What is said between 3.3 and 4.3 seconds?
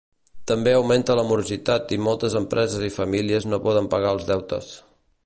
no poden pagar els